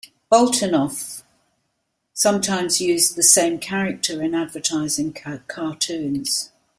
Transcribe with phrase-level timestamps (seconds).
[0.31, 1.21] Boltinoff
[2.11, 6.49] sometimes used the same character in advertising cartoons.